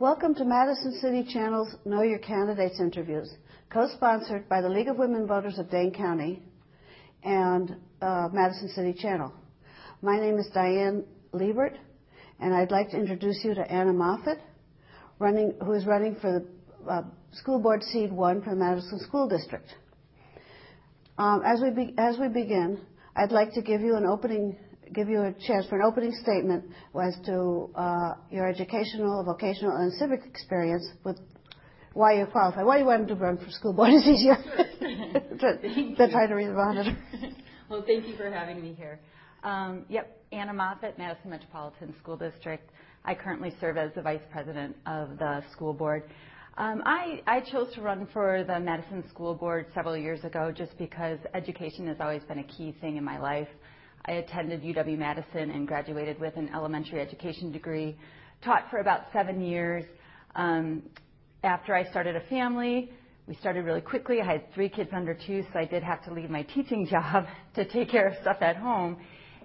Welcome 0.00 0.36
to 0.36 0.44
Madison 0.44 0.96
City 1.00 1.24
Channel's 1.28 1.74
Know 1.84 2.02
Your 2.02 2.20
Candidates 2.20 2.78
interviews, 2.78 3.34
co-sponsored 3.68 4.48
by 4.48 4.60
the 4.60 4.68
League 4.68 4.86
of 4.86 4.96
Women 4.96 5.26
Voters 5.26 5.58
of 5.58 5.68
Dane 5.72 5.92
County 5.92 6.40
and 7.24 7.74
uh, 8.00 8.28
Madison 8.32 8.68
City 8.68 8.92
Channel. 8.92 9.32
My 10.00 10.16
name 10.20 10.38
is 10.38 10.46
Diane 10.54 11.02
Liebert, 11.32 11.76
and 12.38 12.54
I'd 12.54 12.70
like 12.70 12.90
to 12.90 12.96
introduce 12.96 13.40
you 13.42 13.54
to 13.54 13.60
Anna 13.68 13.92
Moffit, 13.92 14.38
running, 15.18 15.54
who 15.64 15.72
is 15.72 15.84
running 15.84 16.14
for 16.20 16.30
the 16.30 16.88
uh, 16.88 17.02
School 17.32 17.58
Board 17.58 17.82
Seat 17.82 18.12
1 18.12 18.42
for 18.42 18.50
the 18.50 18.56
Madison 18.56 19.00
School 19.00 19.28
District. 19.28 19.66
Um, 21.18 21.42
as, 21.44 21.60
we 21.60 21.70
be, 21.70 21.94
as 21.98 22.16
we 22.20 22.28
begin, 22.28 22.78
I'd 23.16 23.32
like 23.32 23.52
to 23.54 23.62
give 23.62 23.80
you 23.80 23.96
an 23.96 24.06
opening 24.06 24.58
give 24.94 25.08
you 25.08 25.22
a 25.22 25.32
chance 25.46 25.66
for 25.68 25.76
an 25.76 25.82
opening 25.84 26.12
statement 26.22 26.64
as 27.00 27.16
to 27.26 27.70
uh, 27.74 28.14
your 28.30 28.48
educational, 28.48 29.22
vocational, 29.24 29.76
and 29.76 29.92
civic 29.94 30.20
experience 30.24 30.88
with 31.04 31.18
why 31.94 32.18
you 32.18 32.26
qualify. 32.26 32.62
Why 32.62 32.78
you 32.78 32.84
wanted 32.84 33.08
to 33.08 33.14
run 33.14 33.38
for 33.38 33.50
school 33.50 33.72
board 33.72 33.90
is 33.94 34.06
easier 34.06 34.36
than 34.80 36.10
trying 36.10 36.28
to 36.28 36.34
read 36.34 36.48
the 36.48 36.54
monitor. 36.54 36.96
well, 37.70 37.84
thank 37.86 38.06
you 38.06 38.16
for 38.16 38.30
having 38.30 38.62
me 38.62 38.74
here. 38.74 39.00
Um, 39.42 39.84
yep, 39.88 40.20
Anna 40.32 40.52
Moffit, 40.52 40.98
Madison 40.98 41.30
Metropolitan 41.30 41.94
School 42.00 42.16
District. 42.16 42.70
I 43.04 43.14
currently 43.14 43.54
serve 43.60 43.76
as 43.76 43.92
the 43.94 44.02
vice 44.02 44.20
president 44.30 44.76
of 44.86 45.18
the 45.18 45.42
school 45.52 45.72
board. 45.72 46.04
Um, 46.58 46.82
I, 46.84 47.22
I 47.26 47.40
chose 47.40 47.72
to 47.74 47.82
run 47.82 48.08
for 48.12 48.42
the 48.42 48.58
Madison 48.58 49.08
School 49.08 49.34
Board 49.34 49.66
several 49.74 49.96
years 49.96 50.24
ago 50.24 50.50
just 50.50 50.76
because 50.76 51.18
education 51.32 51.86
has 51.86 51.98
always 52.00 52.22
been 52.24 52.40
a 52.40 52.44
key 52.44 52.74
thing 52.80 52.96
in 52.96 53.04
my 53.04 53.18
life. 53.18 53.48
I 54.08 54.12
attended 54.12 54.62
UW-Madison 54.62 55.50
and 55.50 55.68
graduated 55.68 56.18
with 56.18 56.34
an 56.38 56.48
elementary 56.54 56.98
education 56.98 57.52
degree, 57.52 57.94
taught 58.42 58.64
for 58.70 58.78
about 58.78 59.02
seven 59.12 59.42
years. 59.42 59.84
Um, 60.34 60.82
after 61.44 61.74
I 61.74 61.84
started 61.90 62.16
a 62.16 62.22
family, 62.22 62.90
we 63.26 63.34
started 63.34 63.66
really 63.66 63.82
quickly. 63.82 64.22
I 64.22 64.24
had 64.24 64.54
three 64.54 64.70
kids 64.70 64.88
under 64.94 65.12
two, 65.12 65.44
so 65.52 65.58
I 65.58 65.66
did 65.66 65.82
have 65.82 66.02
to 66.06 66.14
leave 66.14 66.30
my 66.30 66.42
teaching 66.42 66.86
job 66.90 67.26
to 67.54 67.66
take 67.66 67.90
care 67.90 68.08
of 68.08 68.14
stuff 68.22 68.38
at 68.40 68.56
home. 68.56 68.96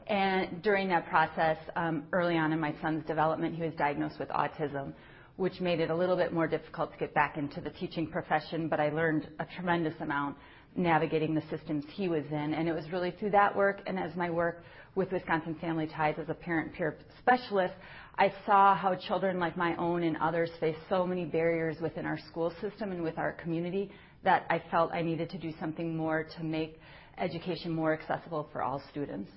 And 0.07 0.61
during 0.61 0.87
that 0.89 1.09
process, 1.09 1.57
um, 1.75 2.03
early 2.13 2.37
on 2.37 2.53
in 2.53 2.59
my 2.59 2.73
son's 2.81 3.05
development, 3.05 3.55
he 3.55 3.63
was 3.63 3.73
diagnosed 3.77 4.17
with 4.17 4.29
autism, 4.29 4.93
which 5.35 5.59
made 5.59 5.81
it 5.81 5.89
a 5.89 5.95
little 5.95 6.15
bit 6.15 6.31
more 6.31 6.47
difficult 6.47 6.93
to 6.93 6.97
get 6.97 7.13
back 7.13 7.37
into 7.37 7.59
the 7.59 7.69
teaching 7.69 8.07
profession, 8.07 8.69
but 8.69 8.79
I 8.79 8.91
learned 8.91 9.27
a 9.39 9.45
tremendous 9.57 9.95
amount 9.99 10.37
navigating 10.75 11.33
the 11.35 11.43
systems 11.49 11.85
he 11.93 12.07
was 12.07 12.23
in. 12.31 12.53
And 12.53 12.67
it 12.67 12.73
was 12.73 12.89
really 12.91 13.11
through 13.11 13.31
that 13.31 13.55
work 13.55 13.81
and 13.85 13.99
as 13.99 14.15
my 14.15 14.29
work 14.29 14.63
with 14.95 15.11
Wisconsin 15.11 15.55
Family 15.59 15.87
Ties 15.87 16.15
as 16.19 16.29
a 16.29 16.33
parent 16.33 16.73
peer 16.73 16.97
specialist, 17.19 17.73
I 18.17 18.31
saw 18.45 18.75
how 18.75 18.95
children 18.95 19.39
like 19.39 19.57
my 19.57 19.75
own 19.77 20.03
and 20.03 20.17
others 20.17 20.51
face 20.59 20.75
so 20.87 21.05
many 21.05 21.25
barriers 21.25 21.77
within 21.81 22.05
our 22.05 22.19
school 22.29 22.53
system 22.61 22.91
and 22.91 23.01
with 23.01 23.17
our 23.17 23.33
community 23.33 23.89
that 24.23 24.45
I 24.49 24.61
felt 24.69 24.91
I 24.91 25.01
needed 25.01 25.29
to 25.31 25.37
do 25.37 25.51
something 25.59 25.97
more 25.97 26.27
to 26.37 26.43
make 26.43 26.79
education 27.17 27.71
more 27.71 27.93
accessible 27.93 28.49
for 28.51 28.61
all 28.61 28.81
students. 28.91 29.31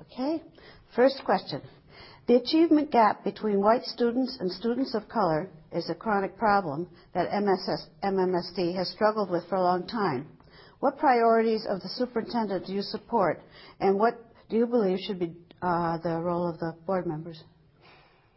Okay. 0.00 0.42
First 0.94 1.22
question. 1.24 1.62
The 2.26 2.36
achievement 2.36 2.90
gap 2.90 3.24
between 3.24 3.60
white 3.60 3.84
students 3.84 4.36
and 4.40 4.50
students 4.50 4.94
of 4.94 5.08
color 5.08 5.48
is 5.72 5.88
a 5.90 5.94
chronic 5.94 6.36
problem 6.38 6.88
that 7.14 7.28
MSS, 7.32 7.86
MMSD 8.02 8.74
has 8.74 8.88
struggled 8.90 9.30
with 9.30 9.48
for 9.48 9.56
a 9.56 9.62
long 9.62 9.86
time. 9.86 10.26
What 10.80 10.98
priorities 10.98 11.66
of 11.68 11.80
the 11.80 11.88
superintendent 11.88 12.66
do 12.66 12.72
you 12.72 12.82
support, 12.82 13.42
and 13.80 13.98
what 13.98 14.14
do 14.48 14.56
you 14.56 14.66
believe 14.66 14.98
should 15.00 15.18
be 15.18 15.34
uh, 15.60 15.98
the 15.98 16.20
role 16.20 16.48
of 16.48 16.58
the 16.58 16.74
board 16.86 17.06
members? 17.06 17.42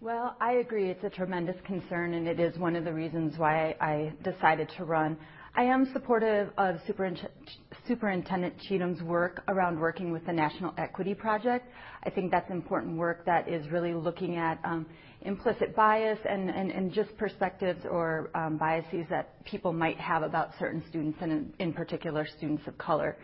Well, 0.01 0.35
I 0.41 0.53
agree. 0.53 0.89
It's 0.89 1.03
a 1.03 1.11
tremendous 1.11 1.57
concern, 1.63 2.15
and 2.15 2.27
it 2.27 2.39
is 2.39 2.57
one 2.57 2.75
of 2.75 2.85
the 2.85 2.91
reasons 2.91 3.37
why 3.37 3.75
I 3.79 4.11
decided 4.23 4.67
to 4.77 4.83
run. 4.83 5.15
I 5.55 5.61
am 5.61 5.91
supportive 5.93 6.49
of 6.57 6.77
Superintendent 6.87 8.55
Cheatham's 8.67 9.03
work 9.03 9.43
around 9.47 9.79
working 9.79 10.11
with 10.11 10.25
the 10.25 10.33
National 10.33 10.73
Equity 10.79 11.13
Project. 11.13 11.67
I 12.03 12.09
think 12.09 12.31
that's 12.31 12.49
important 12.49 12.97
work 12.97 13.27
that 13.27 13.47
is 13.47 13.69
really 13.69 13.93
looking 13.93 14.37
at 14.37 14.57
um, 14.63 14.87
implicit 15.21 15.75
bias 15.75 16.17
and, 16.27 16.49
and, 16.49 16.71
and, 16.71 16.91
just 16.91 17.15
perspectives 17.15 17.85
or 17.85 18.31
um, 18.33 18.57
biases 18.57 19.05
that 19.11 19.45
people 19.45 19.71
might 19.71 19.99
have 19.99 20.23
about 20.23 20.49
certain 20.57 20.83
students, 20.89 21.19
and 21.21 21.31
in, 21.31 21.53
in, 21.59 21.73
particular 21.73 22.25
students 22.25 22.63
of 22.65 22.75
color. 22.79 23.17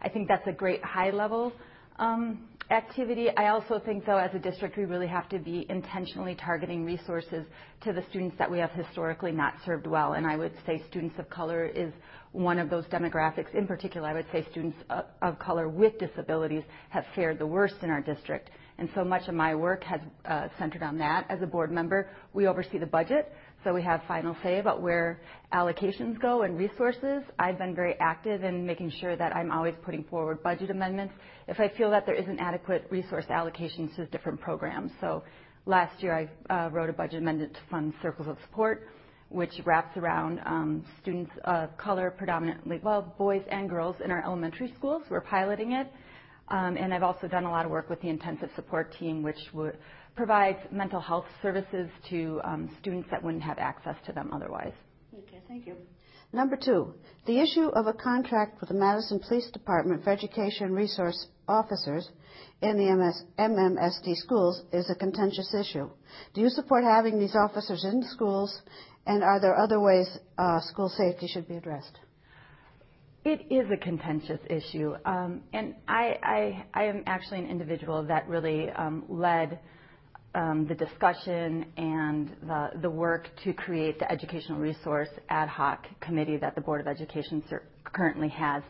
I 0.00 0.08
think 0.08 0.28
that's 0.28 0.46
a 0.46 0.52
great 0.52 0.84
high 0.84 1.10
level 1.10 1.52
um, 1.98 2.49
activity. 2.70 3.28
I 3.36 3.48
also 3.48 3.80
think, 3.84 4.06
though, 4.06 4.16
as 4.16 4.34
a 4.34 4.38
district, 4.38 4.76
we 4.76 4.84
really 4.84 5.06
have 5.06 5.28
to 5.30 5.38
be 5.38 5.66
intentionally 5.68 6.34
targeting 6.34 6.84
resources 6.84 7.44
to 7.82 7.92
the 7.92 8.02
students 8.10 8.36
that 8.38 8.50
we 8.50 8.58
have 8.58 8.70
historically 8.70 9.32
not 9.32 9.54
served 9.64 9.86
well. 9.86 10.12
And 10.14 10.26
I 10.26 10.36
would 10.36 10.52
say 10.66 10.82
students 10.88 11.18
of 11.18 11.28
color 11.28 11.66
is 11.66 11.92
one 12.32 12.58
of 12.58 12.70
those 12.70 12.84
demographics. 12.86 13.52
In 13.54 13.66
particular, 13.66 14.08
I 14.08 14.14
would 14.14 14.26
say 14.32 14.46
students 14.50 14.78
of 15.20 15.38
color 15.38 15.68
with 15.68 15.98
disabilities 15.98 16.62
have 16.90 17.04
fared 17.14 17.38
the 17.38 17.46
worst 17.46 17.76
in 17.82 17.90
our 17.90 18.00
district. 18.00 18.50
And 18.78 18.88
so 18.94 19.04
much 19.04 19.28
of 19.28 19.34
my 19.34 19.54
work 19.54 19.84
has 19.84 20.00
uh, 20.24 20.48
centered 20.58 20.82
on 20.82 20.96
that. 20.98 21.26
As 21.28 21.42
a 21.42 21.46
board 21.46 21.70
member, 21.70 22.08
we 22.32 22.46
oversee 22.46 22.78
the 22.78 22.86
budget, 22.86 23.30
so 23.62 23.74
we 23.74 23.82
have 23.82 24.00
final 24.08 24.36
say 24.42 24.58
about 24.58 24.80
where 24.80 25.20
allocations 25.52 26.18
go 26.20 26.42
and 26.42 26.58
resources. 26.58 27.22
I've 27.38 27.58
been 27.58 27.74
very 27.74 27.94
active 28.00 28.42
in 28.42 28.64
making 28.64 28.90
sure 29.00 29.16
that 29.16 29.36
I'm 29.36 29.50
always 29.50 29.74
putting 29.84 30.04
forward 30.04 30.42
budget 30.42 30.70
amendments 30.70 31.14
if 31.46 31.60
I 31.60 31.68
feel 31.68 31.90
that 31.90 32.06
there 32.06 32.14
isn't 32.14 32.38
adequate 32.38 32.86
resource 32.90 33.26
allocations 33.28 33.94
to 33.96 34.06
different 34.06 34.40
programs. 34.40 34.92
So 35.00 35.22
last 35.66 36.02
year 36.02 36.30
I 36.48 36.52
uh, 36.66 36.70
wrote 36.70 36.88
a 36.88 36.94
budget 36.94 37.20
amendment 37.20 37.52
to 37.54 37.60
fund 37.70 37.92
Circles 38.00 38.28
of 38.28 38.38
Support, 38.46 38.88
which 39.28 39.52
wraps 39.64 39.96
around 39.96 40.40
um, 40.46 40.84
students 41.02 41.30
of 41.44 41.76
color 41.76 42.10
predominantly, 42.10 42.80
well, 42.82 43.14
boys 43.18 43.42
and 43.50 43.68
girls 43.68 43.96
in 44.02 44.10
our 44.10 44.24
elementary 44.24 44.72
schools. 44.78 45.02
We're 45.10 45.20
piloting 45.20 45.72
it. 45.72 45.92
Um, 46.50 46.76
and 46.76 46.92
I've 46.92 47.02
also 47.02 47.28
done 47.28 47.44
a 47.44 47.50
lot 47.50 47.64
of 47.64 47.70
work 47.70 47.88
with 47.88 48.00
the 48.00 48.08
intensive 48.08 48.50
support 48.56 48.94
team, 48.98 49.22
which 49.22 49.38
provides 50.16 50.58
mental 50.72 51.00
health 51.00 51.26
services 51.42 51.88
to 52.10 52.40
um, 52.44 52.76
students 52.80 53.08
that 53.10 53.22
wouldn't 53.22 53.42
have 53.42 53.58
access 53.58 53.96
to 54.06 54.12
them 54.12 54.30
otherwise. 54.32 54.72
Okay, 55.16 55.40
thank 55.48 55.66
you. 55.66 55.76
Number 56.32 56.56
two, 56.56 56.94
the 57.26 57.40
issue 57.40 57.68
of 57.68 57.86
a 57.86 57.92
contract 57.92 58.60
with 58.60 58.68
the 58.68 58.74
Madison 58.74 59.20
Police 59.26 59.50
Department 59.50 60.04
for 60.04 60.10
Education 60.10 60.72
Resource 60.72 61.26
Officers 61.48 62.08
in 62.62 62.76
the 62.76 62.94
MS, 62.94 63.24
MMSD 63.38 64.16
schools 64.16 64.62
is 64.72 64.88
a 64.90 64.94
contentious 64.94 65.52
issue. 65.54 65.90
Do 66.34 66.40
you 66.40 66.48
support 66.50 66.84
having 66.84 67.18
these 67.18 67.34
officers 67.34 67.84
in 67.84 68.04
schools, 68.04 68.62
and 69.06 69.24
are 69.24 69.40
there 69.40 69.56
other 69.56 69.80
ways 69.80 70.06
uh, 70.38 70.60
school 70.60 70.88
safety 70.88 71.26
should 71.26 71.48
be 71.48 71.56
addressed? 71.56 71.98
It 73.22 73.46
is 73.50 73.70
a 73.70 73.76
contentious 73.76 74.40
issue, 74.48 74.94
um, 75.04 75.42
and 75.52 75.74
I, 75.86 76.16
I, 76.22 76.64
I, 76.72 76.84
am 76.84 77.02
actually 77.04 77.40
an 77.40 77.50
individual 77.50 78.02
that 78.04 78.26
really 78.26 78.70
um, 78.70 79.04
led 79.10 79.58
um, 80.34 80.66
the 80.66 80.74
discussion 80.74 81.66
and 81.76 82.34
the, 82.42 82.70
the 82.80 82.88
work 82.88 83.28
to 83.44 83.52
create 83.52 83.98
the 83.98 84.10
educational 84.10 84.58
resource 84.58 85.10
ad 85.28 85.50
hoc 85.50 85.84
committee 86.00 86.38
that 86.38 86.54
the 86.54 86.62
Board 86.62 86.80
of 86.80 86.86
Education 86.86 87.44
currently 87.84 88.30
has. 88.30 88.62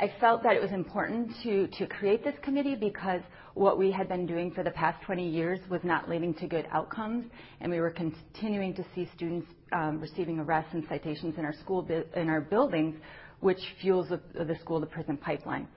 I 0.00 0.10
felt 0.20 0.42
that 0.42 0.56
it 0.56 0.62
was 0.62 0.72
important 0.72 1.30
to, 1.42 1.66
to 1.78 1.86
create 1.86 2.24
this 2.24 2.34
committee 2.42 2.74
because 2.74 3.20
what 3.52 3.78
we 3.78 3.90
had 3.92 4.08
been 4.08 4.26
doing 4.26 4.50
for 4.52 4.62
the 4.64 4.70
past 4.70 5.04
20 5.04 5.28
years 5.28 5.60
was 5.68 5.80
not 5.84 6.08
leading 6.08 6.32
to 6.34 6.46
good 6.46 6.66
outcomes, 6.72 7.26
and 7.60 7.70
we 7.70 7.78
were 7.78 7.90
continuing 7.90 8.72
to 8.74 8.84
see 8.94 9.06
students 9.14 9.46
um, 9.72 10.00
receiving 10.00 10.38
arrests 10.38 10.70
and 10.72 10.84
citations 10.88 11.34
in 11.36 11.44
our 11.44 11.52
school 11.52 11.86
in 12.16 12.30
our 12.30 12.40
buildings, 12.40 12.96
which 13.42 13.60
fuels 13.80 14.08
the, 14.08 14.20
the 14.44 14.56
school 14.60 14.80
to 14.80 14.86
prison 14.86 15.16
pipeline. 15.16 15.68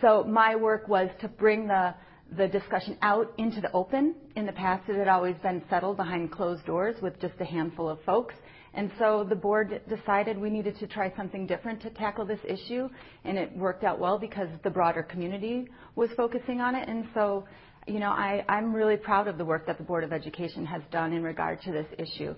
So 0.00 0.24
my 0.24 0.54
work 0.56 0.88
was 0.88 1.08
to 1.20 1.28
bring 1.28 1.66
the 1.68 1.94
the 2.36 2.48
discussion 2.48 2.96
out 3.02 3.32
into 3.38 3.60
the 3.60 3.70
open. 3.72 4.14
In 4.34 4.46
the 4.46 4.52
past, 4.52 4.88
it 4.88 4.96
had 4.96 5.08
always 5.08 5.36
been 5.42 5.62
settled 5.70 5.96
behind 5.96 6.32
closed 6.32 6.64
doors 6.64 6.96
with 7.00 7.20
just 7.20 7.34
a 7.40 7.44
handful 7.44 7.88
of 7.88 7.98
folks. 8.04 8.34
And 8.72 8.90
so 8.98 9.24
the 9.28 9.36
board 9.36 9.80
decided 9.88 10.36
we 10.36 10.50
needed 10.50 10.76
to 10.80 10.86
try 10.88 11.12
something 11.16 11.46
different 11.46 11.80
to 11.82 11.90
tackle 11.90 12.24
this 12.24 12.40
issue, 12.44 12.88
and 13.24 13.38
it 13.38 13.56
worked 13.56 13.84
out 13.84 14.00
well 14.00 14.18
because 14.18 14.48
the 14.64 14.70
broader 14.70 15.02
community 15.02 15.68
was 15.94 16.10
focusing 16.16 16.60
on 16.60 16.74
it. 16.74 16.88
And 16.88 17.06
so, 17.14 17.46
you 17.86 18.00
know, 18.00 18.10
I'm 18.10 18.74
really 18.74 18.96
proud 18.96 19.28
of 19.28 19.38
the 19.38 19.44
work 19.44 19.66
that 19.66 19.78
the 19.78 19.84
Board 19.84 20.02
of 20.02 20.12
Education 20.12 20.66
has 20.66 20.82
done 20.90 21.12
in 21.12 21.22
regard 21.22 21.62
to 21.62 21.72
this 21.72 21.86
issue. 21.98 22.34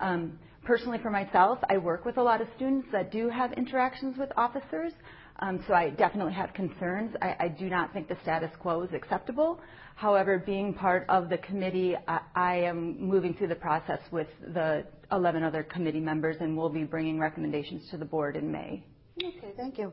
Um, 0.00 0.38
personally, 0.64 0.98
for 0.98 1.10
myself, 1.10 1.58
I 1.68 1.78
work 1.78 2.04
with 2.04 2.16
a 2.16 2.22
lot 2.22 2.40
of 2.40 2.48
students 2.56 2.88
that 2.92 3.12
do 3.12 3.28
have 3.28 3.52
interactions 3.52 4.16
with 4.18 4.30
officers. 4.36 4.92
Um, 5.40 5.64
so 5.66 5.74
I 5.74 5.90
definitely 5.90 6.34
have 6.34 6.52
concerns. 6.52 7.14
I, 7.22 7.36
I, 7.40 7.48
do 7.48 7.70
not 7.70 7.94
think 7.94 8.08
the 8.08 8.16
status 8.22 8.50
quo 8.60 8.82
is 8.82 8.92
acceptable. 8.92 9.58
However, 9.94 10.38
being 10.38 10.74
part 10.74 11.06
of 11.08 11.30
the 11.30 11.38
committee, 11.38 11.96
I, 12.06 12.20
I, 12.34 12.56
am 12.56 13.00
moving 13.00 13.32
through 13.32 13.48
the 13.48 13.54
process 13.54 14.00
with 14.12 14.28
the 14.52 14.84
11 15.12 15.42
other 15.42 15.62
committee 15.62 16.00
members, 16.00 16.36
and 16.40 16.56
we'll 16.56 16.68
be 16.68 16.84
bringing 16.84 17.18
recommendations 17.18 17.88
to 17.90 17.96
the 17.96 18.04
board 18.04 18.36
in 18.36 18.52
May. 18.52 18.84
Okay, 19.18 19.52
thank 19.56 19.78
you. 19.78 19.92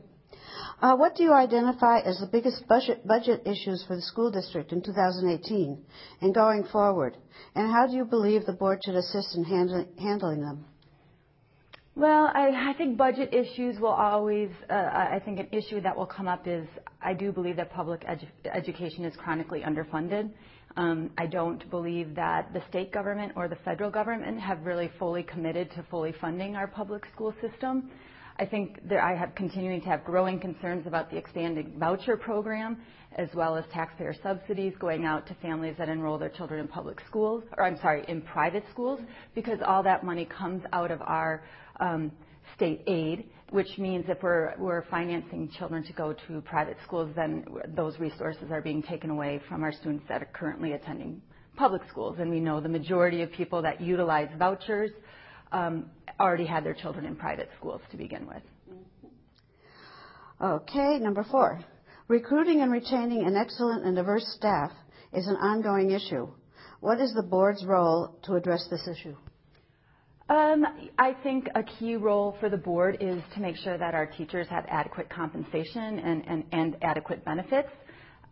Uh, 0.80 0.94
what 0.96 1.16
do 1.16 1.24
you 1.24 1.32
identify 1.32 1.98
as 1.98 2.18
the 2.18 2.26
biggest 2.26 2.66
budget, 2.68 3.04
budget 3.06 3.42
issues 3.46 3.84
for 3.88 3.96
the 3.96 4.02
school 4.02 4.30
district 4.30 4.72
in 4.72 4.80
2018 4.80 5.84
and 6.20 6.34
going 6.34 6.64
forward? 6.70 7.16
And 7.54 7.70
how 7.70 7.86
do 7.86 7.94
you 7.94 8.04
believe 8.04 8.46
the 8.46 8.52
board 8.52 8.80
should 8.84 8.94
assist 8.94 9.34
in 9.36 9.44
handling, 9.44 9.88
handling 9.98 10.40
them? 10.40 10.66
Well, 11.96 12.30
I, 12.32 12.70
I 12.70 12.74
think 12.78 12.96
budget 12.96 13.34
issues 13.34 13.80
will 13.80 13.88
always, 13.88 14.50
uh, 14.70 14.72
I 14.72 15.20
think 15.24 15.40
an 15.40 15.48
issue 15.50 15.80
that 15.80 15.96
will 15.96 16.06
come 16.06 16.28
up 16.28 16.46
is 16.46 16.64
I 17.02 17.12
do 17.12 17.32
believe 17.32 17.56
that 17.56 17.72
public 17.72 18.02
edu- 18.06 18.28
education 18.44 19.04
is 19.04 19.16
chronically 19.16 19.62
underfunded. 19.62 20.30
Um, 20.76 21.10
I 21.18 21.26
don't 21.26 21.68
believe 21.70 22.14
that 22.14 22.52
the 22.52 22.62
state 22.68 22.92
government 22.92 23.32
or 23.34 23.48
the 23.48 23.56
federal 23.64 23.90
government 23.90 24.38
have 24.38 24.64
really 24.64 24.92
fully 24.96 25.24
committed 25.24 25.72
to 25.72 25.84
fully 25.90 26.14
funding 26.20 26.54
our 26.54 26.68
public 26.68 27.04
school 27.12 27.34
system. 27.40 27.90
I 28.40 28.46
think 28.46 28.78
I 28.92 29.14
have 29.14 29.34
continuing 29.34 29.80
to 29.80 29.88
have 29.88 30.04
growing 30.04 30.38
concerns 30.38 30.86
about 30.86 31.10
the 31.10 31.16
expanding 31.16 31.72
voucher 31.76 32.16
program, 32.16 32.78
as 33.16 33.28
well 33.34 33.56
as 33.56 33.64
taxpayer 33.72 34.14
subsidies 34.22 34.74
going 34.78 35.04
out 35.04 35.26
to 35.26 35.34
families 35.42 35.74
that 35.78 35.88
enroll 35.88 36.18
their 36.18 36.28
children 36.28 36.60
in 36.60 36.68
public 36.68 37.00
schools, 37.08 37.42
or 37.56 37.64
I'm 37.64 37.78
sorry, 37.78 38.04
in 38.06 38.22
private 38.22 38.62
schools, 38.70 39.00
because 39.34 39.58
all 39.66 39.82
that 39.82 40.04
money 40.04 40.24
comes 40.24 40.62
out 40.72 40.92
of 40.92 41.02
our 41.02 41.42
um, 41.80 42.12
state 42.54 42.82
aid, 42.86 43.28
which 43.50 43.76
means 43.76 44.04
if 44.08 44.22
we're, 44.22 44.84
financing 44.88 45.50
children 45.58 45.82
to 45.84 45.92
go 45.92 46.14
to 46.28 46.40
private 46.42 46.76
schools, 46.84 47.10
then 47.16 47.44
those 47.74 47.98
resources 47.98 48.52
are 48.52 48.62
being 48.62 48.82
taken 48.84 49.10
away 49.10 49.40
from 49.48 49.64
our 49.64 49.72
students 49.72 50.04
that 50.08 50.22
are 50.22 50.30
currently 50.32 50.72
attending 50.72 51.20
public 51.56 51.82
schools. 51.90 52.18
And 52.20 52.30
we 52.30 52.38
know 52.38 52.60
the 52.60 52.68
majority 52.68 53.22
of 53.22 53.32
people 53.32 53.62
that 53.62 53.80
utilize 53.80 54.28
vouchers 54.38 54.92
already 55.52 56.46
had 56.46 56.64
their 56.64 56.74
children 56.74 57.04
in 57.04 57.16
private 57.16 57.48
schools 57.58 57.80
to 57.90 57.96
begin 57.96 58.26
with. 58.26 58.42
Okay, 60.40 60.98
number 60.98 61.24
four. 61.30 61.60
Recruiting 62.06 62.62
and 62.62 62.72
retaining 62.72 63.26
an 63.26 63.36
excellent 63.36 63.84
and 63.84 63.96
diverse 63.96 64.26
staff 64.36 64.70
is 65.12 65.26
an 65.26 65.36
ongoing 65.36 65.90
issue. 65.90 66.28
What 66.80 67.00
is 67.00 67.12
the 67.12 67.22
board's 67.22 67.64
role 67.64 68.16
to 68.24 68.34
address 68.34 68.66
this 68.70 68.86
issue? 68.88 69.16
Um, 70.30 70.64
I 70.98 71.16
think 71.22 71.48
a 71.54 71.62
key 71.62 71.96
role 71.96 72.36
for 72.38 72.50
the 72.50 72.56
board 72.56 72.98
is 73.00 73.22
to 73.34 73.40
make 73.40 73.56
sure 73.56 73.78
that 73.78 73.94
our 73.94 74.06
teachers 74.06 74.46
have 74.48 74.64
adequate 74.68 75.08
compensation 75.08 75.98
and, 75.98 76.24
and, 76.26 76.44
and 76.52 76.76
adequate 76.82 77.24
benefits. 77.24 77.70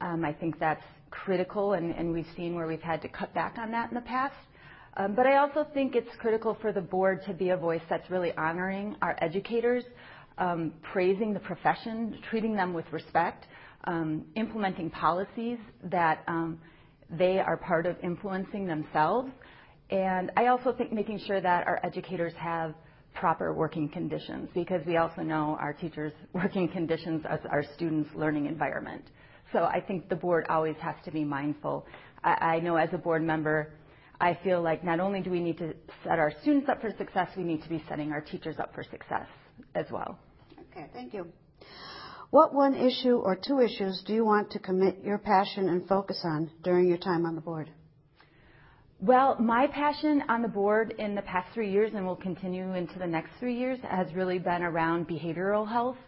Um, 0.01 0.25
I 0.25 0.33
think 0.33 0.59
that's 0.59 0.85
critical, 1.11 1.73
and, 1.73 1.95
and 1.95 2.13
we've 2.13 2.27
seen 2.37 2.55
where 2.55 2.67
we've 2.67 2.83
had 2.83 3.01
to 3.03 3.09
cut 3.09 3.33
back 3.33 3.57
on 3.59 3.71
that 3.73 3.89
in 3.89 3.95
the 3.95 4.03
past. 4.03 4.35
Um, 4.97 5.15
but 5.15 5.27
I 5.27 5.37
also 5.37 5.67
think 5.75 5.95
it's 5.95 6.09
critical 6.19 6.57
for 6.61 6.73
the 6.73 6.81
board 6.81 7.23
to 7.27 7.35
be 7.35 7.51
a 7.51 7.57
voice 7.57 7.83
that's 7.91 8.09
really 8.11 8.33
honoring 8.37 8.97
our 9.03 9.17
educators, 9.21 9.85
um, 10.39 10.73
praising 10.83 11.35
the 11.35 11.41
profession, 11.41 12.19
treating 12.31 12.55
them 12.55 12.73
with 12.73 12.91
respect, 12.93 13.47
um, 13.85 14.25
implementing 14.37 14.89
policies 14.91 15.59
that 15.85 16.25
they 17.11 17.39
are 17.39 17.57
part 17.57 17.87
of 17.87 17.97
influencing 18.03 18.67
themselves. 18.67 19.31
And 19.91 20.33
I 20.37 20.47
also 20.47 20.73
think 20.73 20.93
making 20.93 21.21
sure 21.27 21.41
that 21.41 21.67
our 21.67 21.79
educators 21.85 22.33
have 22.39 22.75
proper 23.15 23.55
working 23.55 23.89
conditions 23.89 24.49
because 24.55 24.85
we 24.87 24.97
also 24.97 25.23
know 25.23 25.57
our 25.61 25.73
teachers' 25.73 26.13
working 26.33 26.69
conditions 26.69 27.25
as 27.29 27.41
our 27.51 27.65
students' 27.75 28.11
learning 28.15 28.47
environment. 28.47 29.05
So 29.53 29.61
I 29.61 29.81
think 29.81 30.09
the 30.09 30.17
board 30.17 30.47
always 30.49 30.77
has 30.81 30.97
to 31.05 31.11
be 31.11 31.23
mindful. 31.23 31.87
I 32.25 32.59
know 32.59 32.77
as 32.77 32.89
a 32.93 32.99
board 32.99 33.23
member, 33.23 33.71
I 34.21 34.39
feel 34.43 34.63
like 34.63 34.83
not 34.83 35.01
only 35.01 35.21
do 35.21 35.31
we 35.31 35.41
need 35.41 35.59
to 35.59 35.75
set 36.03 36.19
our 36.19 36.33
students 36.43 36.69
up 36.69 36.81
for 36.81 36.91
success, 36.97 37.29
we 37.37 37.43
need 37.43 37.63
to 37.63 37.69
be 37.69 37.83
setting 37.89 38.13
our 38.13 38.21
teachers 38.21 38.57
up 38.59 38.75
for 38.75 38.83
success 38.83 39.27
as 39.75 39.87
well. 39.91 40.19
Okay, 40.73 40.87
thank 40.93 41.13
you. 41.13 41.27
What 42.31 42.55
one 42.55 42.75
issue 42.75 43.17
or 43.17 43.37
two 43.37 43.61
issues 43.61 44.03
do 44.07 44.13
you 44.13 44.25
want 44.25 44.51
to 44.53 44.59
commit 44.59 45.05
your 45.05 45.19
passion 45.19 45.69
and 45.69 45.87
focus 45.87 46.21
on 46.25 46.51
during 46.63 46.89
your 46.89 46.99
time 46.99 47.25
on 47.25 47.35
the 47.35 47.41
board? 47.41 47.71
Well, 48.99 49.37
my 49.39 49.67
passion 49.67 50.23
on 50.29 50.41
the 50.41 50.49
board 50.49 50.95
in 50.99 51.15
the 51.15 51.23
past 51.23 51.53
three 51.53 51.71
years 51.71 51.93
and 51.95 52.07
will 52.07 52.17
continue 52.17 52.75
into 52.75 52.99
the 52.99 53.07
next 53.07 53.31
three 53.39 53.55
years 53.55 53.79
has 53.89 54.07
really 54.15 54.39
been 54.39 54.63
around 54.63 55.07
behavioral 55.07 55.69
health. 55.69 55.99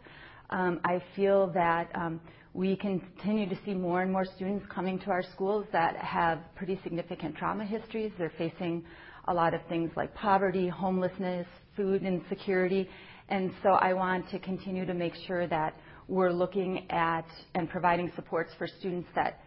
Um, 0.51 0.81
I 0.85 1.03
feel 1.15 1.49
that 1.49 1.91
um, 1.95 2.21
we 2.55 2.77
continue 2.77 3.49
to 3.49 3.59
see 3.65 3.75
more 3.75 4.03
and 4.03 4.11
more 4.11 4.25
students 4.25 4.65
coming 4.75 4.99
to 5.01 5.11
our 5.11 5.23
schools 5.35 5.67
that 5.73 5.97
have 5.97 6.41
pretty 6.57 6.81
significant 6.83 7.37
trauma 7.37 7.65
histories. 7.65 8.13
They're 8.19 8.33
facing 8.39 8.85
a 9.27 9.35
lot 9.35 9.53
of 9.53 9.61
things 9.69 9.91
like 9.95 10.15
poverty, 10.15 10.69
homelessness, 10.69 11.47
food 11.77 12.03
insecurity. 12.03 12.89
And 13.29 13.53
so 13.63 13.71
I 13.71 13.93
want 13.93 14.31
to 14.31 14.39
continue 14.39 14.87
to 14.87 14.95
make 14.95 15.15
sure 15.27 15.47
that 15.49 15.75
we're 16.09 16.33
looking 16.33 16.91
at 16.91 17.27
and 17.55 17.69
providing 17.69 18.11
supports 18.17 18.51
for 18.57 18.67
students 18.67 19.09
that, 19.15 19.41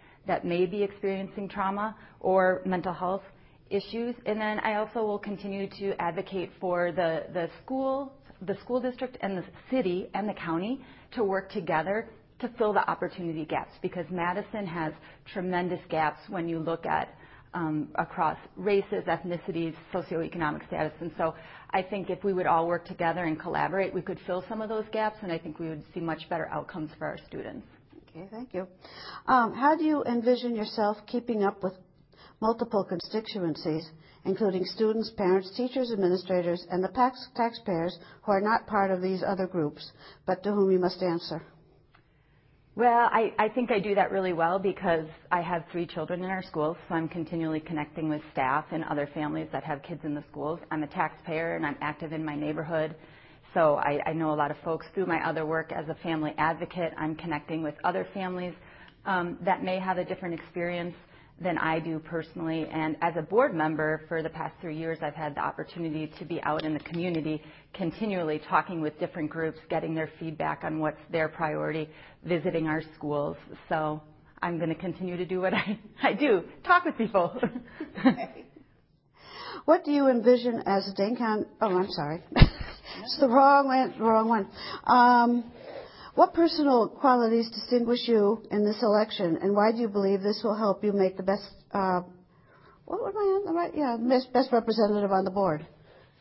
may 0.45 0.67
be 0.67 0.83
experiencing 0.83 1.49
trauma 1.49 1.95
or 2.19 2.61
mental 2.63 2.93
health 2.93 3.23
issues. 3.71 4.15
And 4.27 4.39
then 4.39 4.59
I 4.59 4.75
also 4.75 4.99
will 4.99 5.17
continue 5.17 5.67
to 5.79 5.99
advocate 5.99 6.51
for 6.59 6.91
the 6.91 7.49
school, 7.63 8.13
the 8.41 8.55
school 8.61 8.81
district 8.81 9.17
and 9.21 9.37
the 9.37 9.43
city 9.69 10.09
and 10.13 10.27
the 10.27 10.33
county 10.33 10.81
to 11.13 11.23
work 11.23 11.51
together 11.51 12.09
to 12.39 12.49
fill 12.57 12.73
the 12.73 12.89
opportunity 12.89 13.45
gaps 13.45 13.71
because 13.81 14.05
Madison 14.09 14.65
has 14.65 14.93
tremendous 15.31 15.79
gaps 15.89 16.19
when 16.27 16.49
you 16.49 16.59
look 16.59 16.85
at 16.85 17.09
um, 17.53 17.89
across 17.95 18.37
races, 18.55 19.03
ethnicities, 19.07 19.75
socioeconomic 19.93 20.65
status. 20.67 20.93
And 21.01 21.11
so 21.17 21.35
I 21.71 21.81
think 21.81 22.09
if 22.09 22.23
we 22.23 22.33
would 22.33 22.45
all 22.47 22.67
work 22.67 22.85
together 22.85 23.25
and 23.25 23.39
collaborate, 23.39 23.93
we 23.93 24.01
could 24.01 24.19
fill 24.25 24.43
some 24.47 24.61
of 24.61 24.69
those 24.69 24.85
gaps, 24.91 25.17
and 25.21 25.31
I 25.31 25.37
think 25.37 25.59
we 25.59 25.69
would 25.69 25.83
see 25.93 25.99
much 25.99 26.27
better 26.29 26.47
outcomes 26.47 26.91
for 26.97 27.07
our 27.07 27.17
students. 27.27 27.67
Okay, 28.09 28.27
thank 28.31 28.53
you. 28.53 28.67
Um, 29.27 29.53
how 29.53 29.75
do 29.77 29.83
you 29.83 30.03
envision 30.03 30.55
yourself 30.55 30.97
keeping 31.07 31.43
up 31.43 31.63
with 31.63 31.73
multiple 32.41 32.83
constituencies, 32.83 33.87
including 34.25 34.65
students, 34.65 35.11
parents, 35.17 35.51
teachers, 35.55 35.91
administrators, 35.91 36.65
and 36.69 36.83
the 36.83 36.89
tax- 36.89 37.29
taxpayers 37.35 37.97
who 38.23 38.31
are 38.31 38.41
not 38.41 38.67
part 38.67 38.91
of 38.91 39.01
these 39.01 39.23
other 39.25 39.47
groups, 39.47 39.91
but 40.25 40.43
to 40.43 40.51
whom 40.51 40.71
you 40.71 40.79
must 40.79 41.01
answer? 41.01 41.41
Well, 42.73 43.09
I, 43.11 43.33
I 43.37 43.49
think 43.49 43.69
I 43.69 43.79
do 43.79 43.95
that 43.95 44.11
really 44.11 44.31
well 44.31 44.57
because 44.57 45.05
I 45.29 45.41
have 45.41 45.65
three 45.71 45.85
children 45.85 46.23
in 46.23 46.29
our 46.29 46.41
schools, 46.41 46.77
so 46.87 46.95
I'm 46.95 47.09
continually 47.09 47.59
connecting 47.59 48.07
with 48.07 48.21
staff 48.31 48.65
and 48.71 48.85
other 48.85 49.09
families 49.13 49.49
that 49.51 49.63
have 49.65 49.83
kids 49.83 50.05
in 50.05 50.15
the 50.15 50.23
schools. 50.31 50.59
I'm 50.71 50.83
a 50.83 50.87
taxpayer 50.87 51.57
and 51.57 51.65
I'm 51.65 51.75
active 51.81 52.13
in 52.13 52.23
my 52.23 52.35
neighborhood, 52.35 52.95
so 53.53 53.75
I, 53.75 53.99
I 54.05 54.13
know 54.13 54.31
a 54.31 54.35
lot 54.35 54.51
of 54.51 54.57
folks 54.63 54.85
through 54.93 55.07
my 55.07 55.27
other 55.27 55.45
work 55.45 55.73
as 55.73 55.89
a 55.89 55.95
family 55.95 56.33
advocate. 56.37 56.93
I'm 56.97 57.15
connecting 57.15 57.61
with 57.61 57.75
other 57.83 58.07
families 58.13 58.53
um, 59.05 59.37
that 59.43 59.63
may 59.63 59.77
have 59.77 59.97
a 59.97 60.05
different 60.05 60.33
experience 60.33 60.95
than 61.41 61.57
I 61.57 61.79
do 61.79 61.99
personally. 61.99 62.67
And 62.71 62.95
as 63.01 63.15
a 63.17 63.21
board 63.21 63.53
member 63.53 64.01
for 64.07 64.21
the 64.21 64.29
past 64.29 64.53
three 64.61 64.77
years, 64.77 64.99
I've 65.01 65.15
had 65.15 65.35
the 65.35 65.41
opportunity 65.41 66.11
to 66.19 66.25
be 66.25 66.41
out 66.43 66.63
in 66.63 66.73
the 66.73 66.79
community 66.79 67.41
continually 67.73 68.41
talking 68.49 68.81
with 68.81 68.97
different 68.99 69.29
groups, 69.29 69.57
getting 69.69 69.95
their 69.95 70.09
feedback 70.19 70.63
on 70.63 70.79
what's 70.79 71.01
their 71.11 71.27
priority, 71.27 71.89
visiting 72.23 72.67
our 72.67 72.81
schools. 72.95 73.37
So 73.69 74.01
I'm 74.41 74.57
going 74.57 74.69
to 74.69 74.75
continue 74.75 75.17
to 75.17 75.25
do 75.25 75.41
what 75.41 75.53
I, 75.53 75.79
I 76.03 76.13
do, 76.13 76.43
talk 76.63 76.85
with 76.85 76.97
people. 76.97 77.39
what 79.65 79.83
do 79.83 79.91
you 79.91 80.09
envision 80.09 80.63
as 80.65 80.91
Dane 80.95 81.17
County? 81.17 81.45
Oh, 81.59 81.77
I'm 81.77 81.89
sorry. 81.89 82.21
it's 82.35 83.17
the 83.19 83.27
wrong 83.27 83.67
one. 83.67 83.99
Wrong 83.99 84.29
one. 84.29 84.47
Um, 84.85 85.51
what 86.15 86.33
personal 86.33 86.89
qualities 86.89 87.49
distinguish 87.51 88.07
you 88.07 88.43
in 88.51 88.65
this 88.65 88.81
election, 88.81 89.37
and 89.41 89.55
why 89.55 89.71
do 89.71 89.77
you 89.77 89.87
believe 89.87 90.21
this 90.21 90.41
will 90.43 90.55
help 90.55 90.83
you 90.83 90.91
make 90.91 91.17
the 91.17 91.23
best, 91.23 91.43
uh, 91.73 92.01
what 92.85 92.99
am 93.09 93.17
I 93.17 93.21
on 93.21 93.45
the 93.45 93.53
right? 93.53 93.71
Yeah, 93.75 93.97
best, 94.33 94.51
representative 94.51 95.11
on 95.11 95.23
the 95.23 95.31
board? 95.31 95.65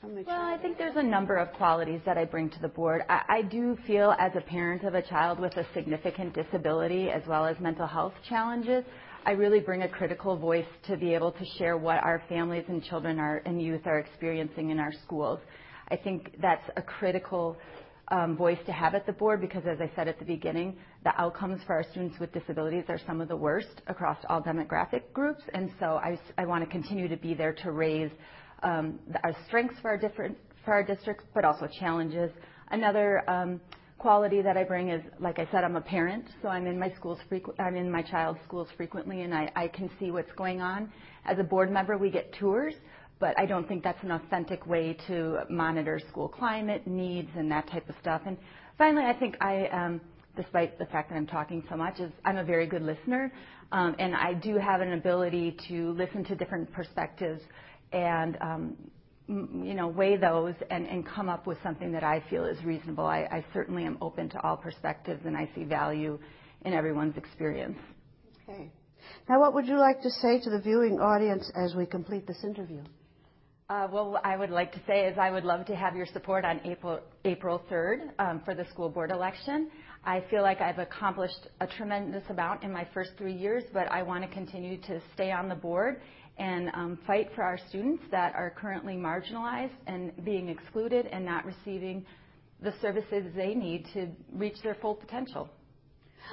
Well, 0.03 0.25
I 0.29 0.57
think 0.63 0.79
there's 0.79 0.97
a 0.97 1.03
number 1.03 1.37
of 1.37 1.53
qualities 1.55 2.01
that 2.07 2.17
I 2.17 2.25
bring 2.25 2.49
to 2.51 2.61
the 2.61 2.69
board. 2.69 3.03
I, 3.11 3.23
I 3.29 3.43
do 3.43 3.77
feel, 3.87 4.15
as 4.19 4.33
a 4.35 4.41
parent 4.41 4.85
of 4.85 4.95
a 4.95 5.03
child 5.03 5.39
with 5.39 5.55
a 5.59 5.67
significant 5.75 6.35
disability 6.35 7.11
as 7.11 7.23
well 7.27 7.45
as 7.45 7.59
mental 7.61 7.87
health 7.87 8.15
challenges, 8.27 8.85
I 9.27 9.33
really 9.33 9.61
bring 9.61 9.83
a 9.83 9.89
critical 9.89 10.39
voice 10.39 10.65
to 10.87 10.97
be 10.97 11.13
able 11.13 11.33
to 11.33 11.45
share 11.59 11.77
what 11.77 12.03
our 12.03 12.23
families 12.31 12.65
and 12.69 12.83
children 12.83 13.19
are, 13.19 13.43
and 13.45 13.61
youth 13.61 13.83
are 13.85 13.99
experiencing 13.99 14.71
in 14.71 14.79
our 14.79 14.93
schools. 15.05 15.41
I 15.89 15.97
think 15.97 16.37
that's 16.41 16.65
a 16.77 16.83
critical 16.83 17.59
voice 18.37 18.59
to 18.67 18.73
have 18.73 18.95
at 18.95 19.07
the 19.07 19.13
board 19.13 19.41
because, 19.41 19.63
as 19.67 19.81
I 19.81 19.91
said 19.95 20.09
at 20.09 20.19
the 20.19 20.25
beginning, 20.25 20.77
the 21.05 21.19
outcomes 21.21 21.61
for 21.67 21.75
our 21.75 21.85
students 21.91 22.19
with 22.19 22.33
disabilities 22.33 22.85
are 22.89 22.99
some 23.07 23.21
of 23.21 23.29
the 23.29 23.37
worst 23.37 23.83
across 23.87 24.19
all 24.29 24.43
demographic 24.43 25.13
groups. 25.13 25.43
And 25.55 25.71
so 25.79 26.01
I, 26.37 26.45
want 26.45 26.65
to 26.65 26.71
continue 26.71 27.09
to 27.09 27.17
be 27.17 27.35
there 27.35 27.53
to 27.63 27.71
raise 27.71 28.11
um, 28.63 28.99
our 29.23 29.35
strengths 29.47 29.79
for 29.81 29.91
our 29.91 29.97
different 29.97 30.37
for 30.65 30.73
our 30.75 30.83
districts, 30.83 31.25
but 31.35 31.45
also 31.45 31.67
challenges. 31.79 32.31
Another 32.71 33.29
um, 33.31 33.61
quality 33.99 34.43
that 34.43 34.57
I 34.57 34.65
bring 34.65 34.91
is, 34.91 35.03
like 35.19 35.39
I 35.39 35.47
said, 35.53 35.63
I'm 35.63 35.77
a 35.77 35.81
parent, 35.81 36.25
so 36.43 36.49
I'm 36.49 36.67
in 36.67 36.79
my 36.79 36.93
schools 36.95 37.19
I'm 37.59 37.77
in 37.77 37.91
my 37.91 38.03
child's 38.03 38.41
schools 38.45 38.69
frequently, 38.77 39.23
and 39.23 39.35
I, 39.35 39.51
I 39.55 39.69
can 39.69 39.91
see 39.99 40.11
what's 40.11 40.33
going 40.33 40.61
on. 40.61 40.91
As 41.25 41.39
a 41.39 41.43
board 41.43 41.71
member, 41.71 41.97
we 41.99 42.11
get 42.11 42.33
tours, 42.35 42.75
but 43.21 43.39
I 43.39 43.47
don't 43.47 43.69
think 43.69 43.85
that's 43.85 44.03
an 44.03 44.11
authentic 44.11 44.67
way 44.67 44.97
to 45.07 45.41
monitor 45.49 46.01
school 46.09 46.29
climate, 46.29 46.87
needs, 46.87 47.29
and 47.37 47.51
that 47.53 47.71
type 47.71 47.89
of 47.89 47.95
stuff. 48.01 48.23
And 48.27 48.37
finally, 48.79 49.05
I 49.05 49.13
think 49.13 49.37
I 49.41 49.67
um, 49.69 50.01
despite 50.37 50.79
the 50.79 50.87
fact 50.87 51.11
that 51.11 51.17
I'm 51.17 51.27
talking 51.27 51.63
so 51.69 51.77
much, 51.77 52.01
is 52.01 52.11
I'm 52.25 52.37
a 52.37 52.45
very 52.45 52.67
good 52.67 52.83
listener, 52.83 53.33
um, 53.73 53.95
and 53.99 54.15
I 54.15 54.35
do 54.35 54.57
have 54.57 54.81
an 54.81 54.93
ability 54.93 55.57
to 55.69 55.93
listen 55.93 56.25
to 56.25 56.35
different 56.35 56.73
perspectives 56.73 57.43
and 57.93 58.39
um, 58.41 58.77
you 59.29 59.75
know 59.75 59.89
weigh 59.89 60.17
those 60.17 60.55
and, 60.71 60.87
and 60.87 61.07
come 61.07 61.29
up 61.29 61.47
with 61.47 61.59
something 61.63 61.93
that 61.93 62.05
I 62.05 62.23
feel 62.31 62.45
is 62.45 62.63
reasonable. 62.65 63.05
I, 63.05 63.29
I 63.31 63.45
certainly 63.53 63.85
am 63.85 63.99
open 64.01 64.29
to 64.31 64.41
all 64.43 64.57
perspectives, 64.57 65.21
and 65.25 65.37
I 65.37 65.49
see 65.55 65.65
value 65.65 66.19
in 66.65 66.73
everyone's 66.73 67.17
experience. 67.17 67.79
Okay. 68.49 68.71
Now, 69.29 69.41
what 69.41 69.55
would 69.55 69.67
you 69.67 69.79
like 69.79 70.03
to 70.03 70.11
say 70.11 70.41
to 70.41 70.51
the 70.51 70.61
viewing 70.61 71.01
audience 71.01 71.51
as 71.57 71.75
we 71.75 71.87
complete 71.87 72.27
this 72.27 72.43
interview? 72.45 72.83
Uh, 73.71 73.87
well, 73.93 74.21
I 74.25 74.37
would 74.37 74.51
like 74.51 74.73
to 74.73 74.81
say 74.85 75.07
is 75.07 75.17
I 75.17 75.31
would 75.31 75.45
love 75.45 75.65
to 75.67 75.77
have 75.77 75.95
your 75.95 76.07
support 76.07 76.45
on 76.45 76.61
April 76.65 76.99
April 77.25 77.63
3rd 77.71 78.11
um, 78.19 78.43
for 78.45 78.53
the 78.53 78.65
school 78.65 78.89
board 78.89 79.13
election. 79.13 79.71
I 80.05 80.25
feel 80.29 80.43
like 80.43 80.61
I've 80.61 80.81
accomplished 80.81 81.47
a 81.61 81.69
tremendous 81.69 82.25
amount 82.31 82.65
in 82.65 82.73
my 82.73 82.85
first 82.93 83.13
three 83.17 83.33
years, 83.33 83.63
but 83.73 83.89
I 83.93 84.03
want 84.03 84.25
to 84.25 84.29
continue 84.35 84.81
to 84.89 85.01
stay 85.15 85.31
on 85.31 85.49
the 85.49 85.55
board 85.55 86.01
and 86.37 86.69
um, 86.75 86.99
fight 87.07 87.29
for 87.37 87.45
our 87.45 87.61
students 87.69 88.03
that 88.11 88.35
are 88.35 88.51
currently 88.51 88.95
marginalized 88.95 89.77
and 89.87 90.13
being 90.25 90.49
excluded 90.49 91.07
and 91.07 91.25
not 91.25 91.45
receiving 91.45 92.05
the 92.61 92.75
services 92.83 93.25
they 93.37 93.55
need 93.55 93.87
to 93.95 94.09
reach 94.33 94.57
their 94.65 94.75
full 94.83 94.97
potential. 94.97 95.49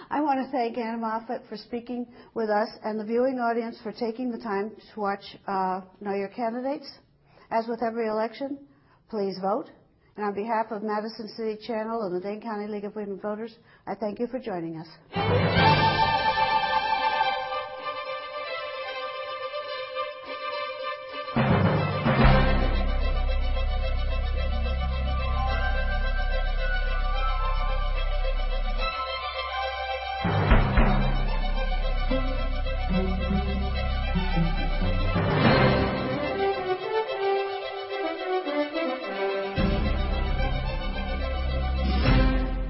I 0.09 0.21
want 0.21 0.43
to 0.43 0.51
thank 0.51 0.75
Anna 0.75 0.97
Moffit 0.97 1.47
for 1.47 1.55
speaking 1.55 2.07
with 2.33 2.49
us 2.49 2.69
and 2.83 2.99
the 2.99 3.05
viewing 3.05 3.37
audience 3.37 3.77
for 3.83 3.91
taking 3.91 4.31
the 4.31 4.39
time 4.39 4.71
to 4.71 4.99
watch 4.99 5.23
uh, 5.47 5.81
Know 6.01 6.15
Your 6.15 6.29
Candidates. 6.29 6.89
As 7.51 7.67
with 7.67 7.81
every 7.81 8.07
election, 8.07 8.59
please 9.09 9.37
vote. 9.41 9.69
And 10.15 10.25
on 10.25 10.33
behalf 10.33 10.71
of 10.71 10.83
Madison 10.83 11.29
City 11.29 11.57
Channel 11.65 12.01
and 12.03 12.15
the 12.15 12.19
Dane 12.19 12.41
County 12.41 12.67
League 12.67 12.85
of 12.85 12.95
Women 12.95 13.19
Voters, 13.19 13.55
I 13.85 13.95
thank 13.95 14.19
you 14.19 14.27
for 14.27 14.39
joining 14.39 14.77
us. 14.77 15.86